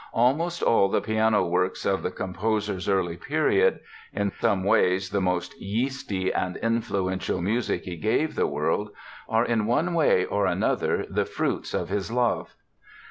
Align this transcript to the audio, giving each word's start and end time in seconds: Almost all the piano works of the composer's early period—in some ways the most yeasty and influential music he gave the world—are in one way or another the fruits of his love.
Almost 0.15 0.63
all 0.63 0.89
the 0.89 0.99
piano 0.99 1.45
works 1.45 1.85
of 1.85 2.01
the 2.01 2.09
composer's 2.09 2.89
early 2.89 3.17
period—in 3.17 4.31
some 4.39 4.63
ways 4.63 5.11
the 5.11 5.21
most 5.21 5.53
yeasty 5.61 6.33
and 6.33 6.57
influential 6.57 7.39
music 7.39 7.83
he 7.83 7.97
gave 7.97 8.33
the 8.33 8.47
world—are 8.47 9.45
in 9.45 9.67
one 9.67 9.93
way 9.93 10.25
or 10.25 10.47
another 10.47 11.05
the 11.07 11.25
fruits 11.25 11.75
of 11.75 11.89
his 11.89 12.09
love. 12.11 12.55